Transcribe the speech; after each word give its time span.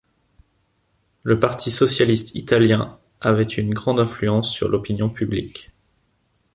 Le 1.21 1.39
Parti 1.39 1.69
socialiste 1.69 2.33
italien 2.33 2.97
avait 3.19 3.43
une 3.43 3.71
grande 3.71 3.99
influence 3.99 4.51
sur 4.51 4.67
l'opinion 4.67 5.09
publique. 5.11 5.73